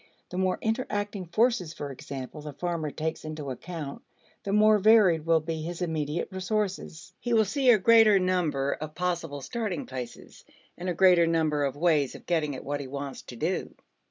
The 0.31 0.37
more 0.39 0.57
interacting 0.63 1.25
forces, 1.27 1.75
for 1.75 1.91
example, 1.91 2.41
the 2.41 2.53
farmer 2.53 2.89
takes 2.89 3.23
into 3.23 3.51
account, 3.51 4.01
the 4.43 4.51
more 4.51 4.79
varied 4.79 5.27
will 5.27 5.41
be 5.41 5.61
his 5.61 5.79
immediate 5.79 6.27
resources. 6.31 7.13
He 7.19 7.33
will 7.33 7.45
see 7.45 7.69
a 7.69 7.77
greater 7.77 8.17
number 8.17 8.71
of 8.71 8.95
possible 8.95 9.41
starting 9.41 9.85
places, 9.85 10.43
and 10.75 10.89
a 10.89 10.95
greater 10.95 11.27
number 11.27 11.63
of 11.63 11.75
ways 11.75 12.15
of 12.15 12.25
getting 12.25 12.55
at 12.55 12.63
what 12.65 12.79
he 12.79 12.87
wants 12.87 13.21
to 13.21 13.35
do. 13.35 13.75